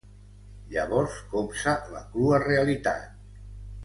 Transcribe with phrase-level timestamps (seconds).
[0.75, 3.09] Llavors copsa la crua realitat.